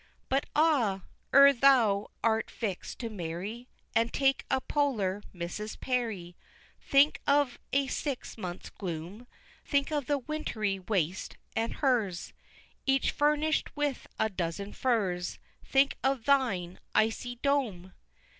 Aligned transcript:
XVI. 0.01 0.25
But 0.29 0.45
ah, 0.55 1.01
ere 1.31 1.53
thou 1.53 2.09
art 2.23 2.49
fixed 2.49 2.97
to 3.01 3.09
marry, 3.11 3.67
And 3.93 4.11
take 4.11 4.45
a 4.49 4.59
polar 4.59 5.21
Mrs. 5.31 5.79
Parry, 5.79 6.35
Think 6.81 7.21
of 7.27 7.59
a 7.71 7.85
six 7.85 8.35
months' 8.35 8.71
gloom 8.71 9.27
Think 9.63 9.91
of 9.91 10.07
the 10.07 10.17
wintry 10.17 10.79
waste, 10.79 11.37
and 11.55 11.73
hers, 11.73 12.33
Each 12.87 13.11
furnish'd 13.11 13.69
with 13.75 14.07
a 14.17 14.27
dozen 14.27 14.73
furs, 14.73 15.37
Think 15.63 15.97
of 16.03 16.25
thine 16.25 16.79
icy 16.95 17.35
dome! 17.35 17.93